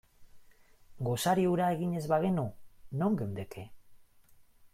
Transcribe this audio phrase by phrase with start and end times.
[1.07, 2.47] Gosari hura egin ez bagenu,
[3.03, 3.69] non geundeke?